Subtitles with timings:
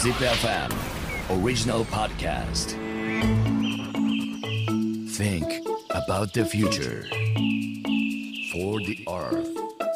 [0.00, 0.72] Zip FM
[1.30, 2.72] original podcast.
[5.10, 5.46] Think
[5.90, 7.04] about the future.
[8.52, 9.48] For the earth,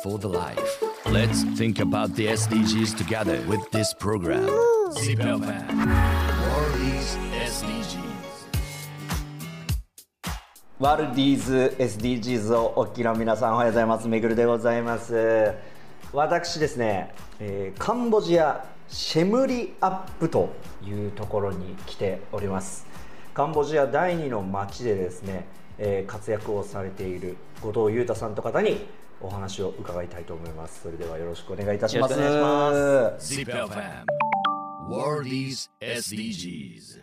[0.03, 0.83] for the life.
[1.06, 4.46] Let's think about the SDGs together with this program.
[4.93, 5.68] Zip FM
[6.46, 8.00] World is SDGs.
[10.79, 15.52] ワールディーズ SDGs をお聞きの皆さんおはようございますめぐるでございます
[16.14, 20.54] 私ですね、えーカンボジアシェムリアップと
[20.86, 22.86] いうところに来ております。
[23.34, 25.46] カンボジア第二の街でですね、
[25.77, 28.86] えー活躍をされている後藤裕太さんと方に
[29.22, 30.82] お話を伺いたいと思います。
[30.84, 32.13] それではよろしくお願いいたします。
[32.13, 32.46] よろしくお
[33.02, 34.05] 願いし Zip FM
[34.90, 37.02] World is SDGs.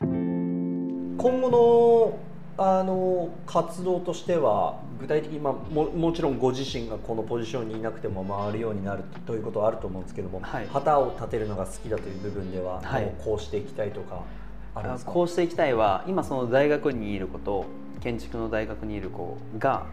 [1.19, 2.19] 今後の
[2.59, 10.67] あの活動としては具体的に、まあ、ももちろんご自身がこのポジションにいなくても回るようになるということはあると思うんですけども、はい。
[10.69, 13.11] 旗を立てるのが好きだという部分では、はい。
[13.25, 14.23] こうしていきたいとか
[14.75, 15.13] あるんですか？
[15.13, 17.65] こうしていきたいは今その大学にいる子と
[18.01, 19.87] 建築の大学にいる子が、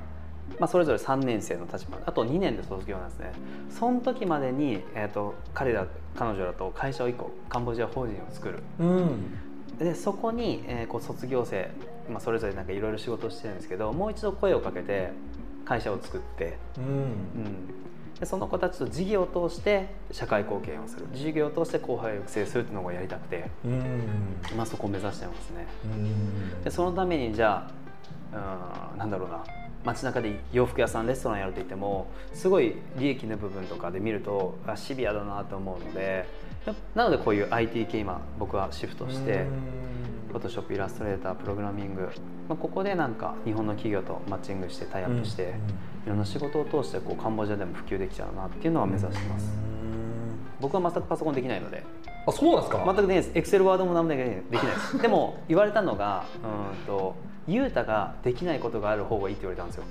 [0.60, 1.98] まあ、それぞれ3年生の立場。
[2.06, 3.32] あと2年で卒業なんですね。
[3.70, 8.60] その時までに、えー、と彼ら彼女らと会社を1個カンボジア法人を作る。
[8.80, 9.38] うん。
[9.80, 11.70] でそこに、えーこう卒業生、
[12.10, 15.12] まあ、それぞれなんかいろいろ仕事をしてるんですけどもう一度声をかけて
[15.66, 16.84] 会社を作って、うん。
[16.84, 21.06] うん、でその子たちと事業を通して社会貢献をする。
[21.14, 23.84] 事業を通して後輩を育成するっていうのをやりたくて、うん。
[24.58, 25.68] まあ、そこを目指してますね。
[25.86, 26.64] うん。
[26.64, 27.70] でそのためにじゃ
[28.34, 29.44] あうんなんだろうな。
[29.86, 36.28] 街中で洋服屋さんレストランやると言ってもすごい利益の部分とかで見るとあシビアだなと思うので
[36.96, 39.46] なのでこういう IT 系今僕はシフトして
[40.30, 42.10] フォトショップイラストレータープログラミング、
[42.48, 45.54] まあ、ここでなんか日本の企業とマッチングしてタイアップして、
[46.06, 49.52] いろんな仕事を通してこうカンボジアでも普及できちゃうなっていうのは目指してます。
[50.60, 51.84] 僕は全くパソコンできないので。
[52.28, 52.84] あそうなんですか？
[52.86, 53.32] 全くできないです。
[53.34, 54.30] エクセルワードも何もできない。
[54.30, 54.42] で
[54.80, 54.98] す。
[55.02, 57.16] でも言われたのがうんと
[57.48, 59.84] ユータができないことがある方がいいって言われたんですよ。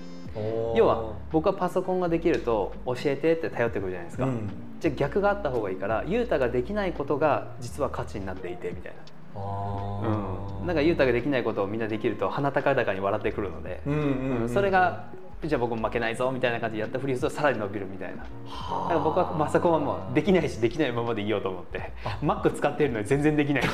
[0.76, 4.48] 要は僕はパソコンができると教えてって頼ってくるじゃないですか、うん。
[4.78, 8.92] じゃあ逆があった方がいいからユータができないことが実は価値になっていてみたい
[9.34, 10.06] あな、ー。
[10.06, 10.17] うん、
[10.68, 13.80] なんかユータができないことをみんなできると鼻高々に笑ってくるので、
[14.52, 15.04] それが
[15.42, 18.24] じゃあ僕も負けないぞみたいな感じでやったふりするとさらに伸びるみたいな。
[18.24, 18.34] だか
[18.90, 21.90] ら僕はパソコンはもうできないしできないままでいようと思って。
[22.22, 23.62] Mac 使ってるのに全然できない。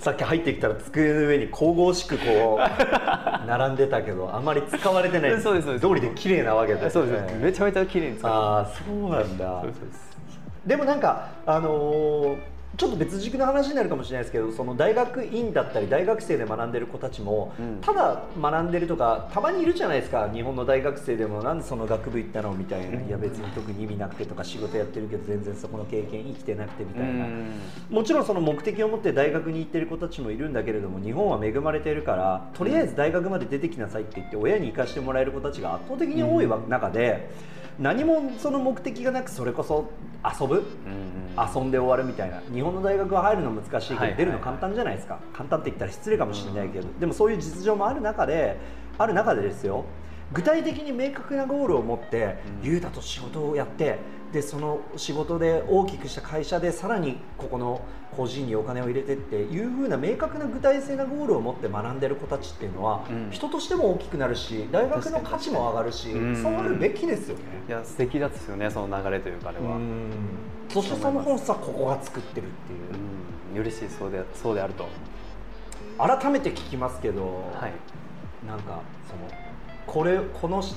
[0.00, 2.60] さっき入ってきたら机の上に神々しくこう
[3.46, 5.40] 並んでたけどあまり使われてない。
[5.40, 5.88] そうですそうです。
[5.88, 7.34] 通りで綺麗なわけですそうです。
[7.36, 9.60] めちゃめちゃ綺麗に使ああそうなんだ。
[9.60, 10.10] そうですそうです。
[10.66, 12.36] でもなんかあのー
[12.80, 17.78] ちょっと別軸の話になるかもしれないですけどその大学院だったり大学生で学んでる子たちも、うん。
[17.82, 20.30] ただ学んでるとかたまにいるじゃないですか。
[20.32, 23.06] 日本の大学生でもなんでその学部行ったのみたいな、うん。
[23.06, 27.50] いや別に特に意味なくてとか仕事やってるけど全然そこの経験生きてなくてみたいな、うん。
[27.90, 37.28] もちろんその目的を持って大学に行ってる子たちもいるんだけれども日本は恵まれているからとりあえず大学まで出てきなさいって言って親に行かしてもらえる子たちが圧倒的に多いわ中で
[37.80, 39.90] 何もその目的がなくそれこそ
[40.40, 40.56] 遊ぶ？
[40.56, 40.64] うん
[41.36, 42.42] 遊んで終わるみたいな。
[42.52, 45.18] 日本の大学は入るの難しいけど出るの簡単じゃないですか。
[45.32, 46.86] 簡単って言ったら失礼かもしれないけど。
[47.00, 48.58] でもそういう実情もある中で
[48.98, 49.84] ある中でですよ
[50.32, 52.68] 具体的に明確なゴールを持ってうん。
[52.68, 53.98] 優太と仕事をやって
[54.32, 57.80] でその仕事で大きくした会社でさらにここの
[58.16, 63.28] 個人にお金を入れてっていうふうな明確な具体性なゴールを持って学んでる子たちっていうのは、うん。
[63.30, 66.36] 人としても大きくなるし大学の価値も上がるし確かに。
[66.36, 67.42] そうあるべきですよね。
[67.68, 69.72] いや素敵だですよねその流れというかあれは、うん。
[69.72, 70.10] うん。
[70.68, 73.60] そしてその本さここが作ってるっていう。
[73.60, 74.86] 嬉しいそうでそうであると。
[75.98, 77.72] 改めて聞きますけど、はい。
[78.46, 79.28] なんかその
[79.90, 80.76] これこのし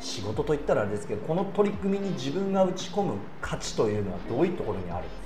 [0.00, 5.16] 仕事といったらあれですけどこの取り組みに自分が打ち込む価値というのはどういうところにあるんです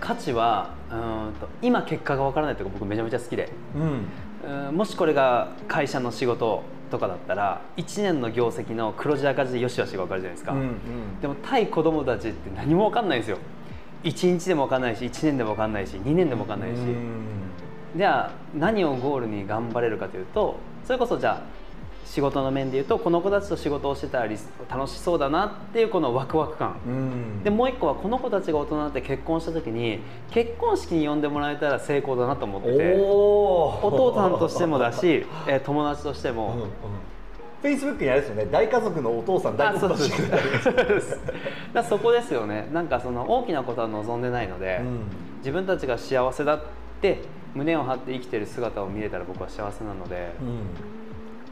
[0.00, 3.44] 価値はうーんと今結果がわからないとか僕めちゃめちゃ好きで。
[3.46, 6.62] か、うんもしこれが会社の仕事
[6.92, 10.54] とかだったら1年の業績の黒字赤字でよしよしが分かるじゃないですか、
[11.20, 13.38] でも対子供たちって何も分かんないんですよ。
[14.04, 16.76] 1日でも分かんないし1年でも分かんないし2年でも分かんないし、
[17.96, 21.42] じゃあ何をゴールに頑張れるかというとそれこそじゃあ
[22.08, 27.44] 仕事の面でいうとこの子たちと仕事をしてたらリス楽しそうだなっていうこのワクワク感、うん。
[27.44, 30.00] でもう一個はこの子たちが大人になって結婚した時に
[30.30, 36.68] 結婚式に呼んでもらえたら成功だなと思ってておお父さんとしてもだし、えー友達としても、
[37.60, 38.46] フェイスブックにあれですよね。
[38.46, 41.20] 大家族のお父さん大家族ですそうです。
[41.74, 42.68] だそこですよね。
[42.72, 44.80] なんかその大きなことは望んでないので、
[45.40, 46.60] 自分たちが幸せだっ
[47.02, 47.20] て
[47.54, 50.32] 胸を張って生きてる姿を見れたら僕は幸せなので、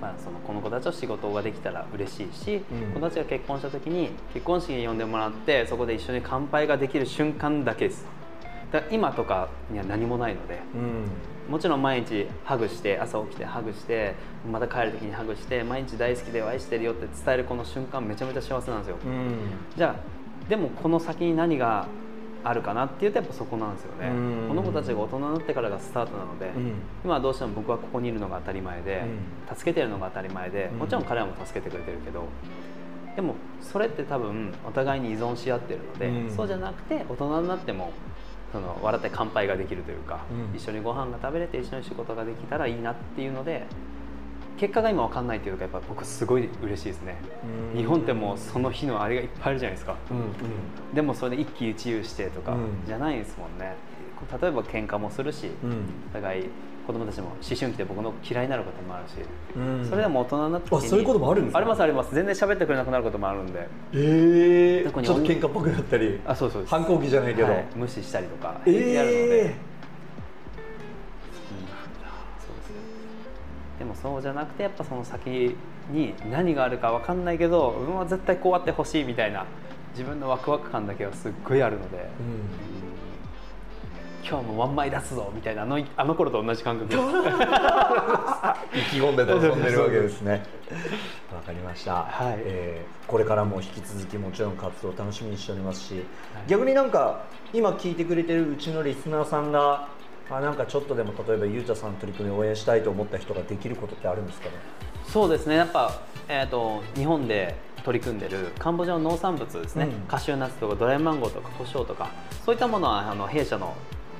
[0.00, 2.92] まあ、そのこの子たちと仕事ができたら嬉しいし、うん。
[2.94, 8.06] 子たちが結婚した時に結婚式に呼んでもらってそこで一緒に乾杯ができる瞬間だけです。
[8.72, 11.50] だだから今とかには何もないのでうん。
[11.50, 14.14] もちろん毎日ハグして朝起きてハグして
[14.50, 19.38] また帰る時にハグして毎日大好きで愛してるよって伝えるこの瞬間めちゃめちゃ幸せなんですよ、うん。
[19.76, 21.86] じゃあでもこの先に何が
[22.48, 24.08] あるかなっていうとやっぱそこなんですよね。
[24.08, 24.48] うん。
[24.48, 26.72] この子たちが大人になってからがスタートなので、うん。
[27.04, 29.02] 今はどうしても僕はここにいるのが当たり前で、
[29.52, 30.78] 助けてるのが当たり前でうん。
[30.78, 32.24] もちろん彼らも助けてくれてるけど
[33.16, 36.36] でもそれって多分お互いに依存し合ってるので、うん。
[36.36, 37.92] そうじゃなくて大人になっても
[38.52, 40.56] その笑って乾杯ができるというか、うん。
[40.56, 43.66] 一緒にご飯が食べれて一緒に仕事ができたらいいなっていうので
[44.56, 47.16] 結果が今わかんないっていうかやっぱ僕すごい嬉しいですね。
[47.74, 47.78] うん。
[47.78, 49.96] 日本ってもうその日のあれがいっぱいあるじゃないですか。
[50.10, 50.24] うんうん。
[50.94, 52.86] でもそれで一喜一憂してとかうん。
[52.86, 53.74] じゃないですもんね。
[54.40, 55.84] 例えば喧嘩もするし、うん。
[56.10, 56.44] お互い
[56.86, 59.14] 子供たちも思春期で僕の嫌いになることもあるし、
[59.56, 59.84] うん。
[59.84, 61.58] それでも大人になった時にあそういうこともあるんですか？
[61.58, 62.14] ありますあります。
[62.14, 63.68] 全然喋ってくれなくなることもあるんで。
[63.92, 67.66] ええ特にちょっと喧嘩っぽくなったりあそうそう反抗期じゃないけど、はい。
[67.74, 69.54] 無視したりとかえ平気であるので、
[74.02, 75.56] そうじゃなくてやっぱその先
[75.90, 79.46] に何があるか分かんないけど自分は絶対こうあってほしいみたいな
[79.92, 82.06] 自分のワクワク感だけはすっごいあるので、うん。
[84.28, 87.00] 今日もワンマイ出すぞみたいなあのあの頃と同じ感覚です。
[88.76, 90.42] 意気込んで楽しんでるわけですね。
[91.32, 92.38] わかりました、はい。
[92.40, 96.02] えーこれからも引き続きもちろん活動を楽しみにしておりますし、
[96.48, 97.20] 逆になんか
[97.52, 99.86] 今聞いてくれてるうちのリスナーさんが
[100.30, 104.54] あなんかちょっとでも例えばゆうたさんの取り組みを応援したいと思った人ができることってあるんですかね？
[105.06, 105.56] そうですね。
[105.56, 109.92] やっぱ、えー、と日本で取り組んでるカンボジアの農産物ですね、うん。
[110.08, 112.10] カシューナッツとかドライマンゴーとか胡椒とか
[112.44, 113.74] そういったものはあの弊社の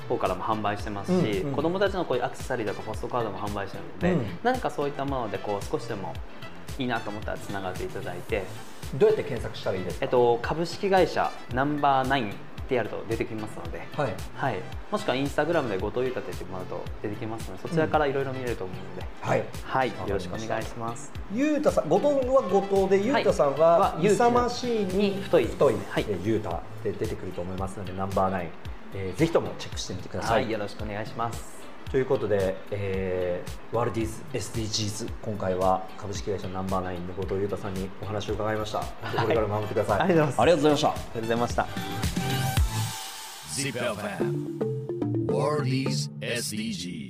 [0.08, 1.54] 方からも販売してますし、うんうん。
[1.56, 4.38] 子どもたちのこういうアクセサリーとかポストカードも販売してるので、うん。
[4.44, 6.14] 何かそういったものでこう少しでも
[6.78, 8.44] いいなと思ったらつながっていただいて、
[8.94, 12.34] どうやって検索したらいいですか、えっと、株式会社ナンバーナイン
[12.66, 14.14] ってやると出てきますので、はい。
[14.34, 14.60] はい、
[14.90, 19.44] もしくはインスタグラムで後藤裕太って言ってもらうと出てきますのでそちらからいろいろ見れると思うので、はい。
[19.62, 20.34] はい、わかりました。
[20.34, 21.12] よろしくお願いします。
[21.32, 25.46] ゆうたさん後藤は後藤でゆうたさんはは勇ましいにに太い。
[25.46, 26.04] 太い、はい。
[26.04, 28.48] で出てくると思いますのでナンバーナイン、
[28.94, 31.55] えーぜひともチェックしてみてくださ、はいい、よろしくお願いします。
[31.90, 40.40] ということで、えーワールディーズ SDGs 今回は株式会社ナンバーナインの後藤裕太さんにお話を伺いました、これからも頑張ってください、ありがとうございます。
[40.40, 40.88] ありがとうございました。
[40.88, 41.66] ありがとうございました。
[43.56, 47.05] ZipFM World is SDGs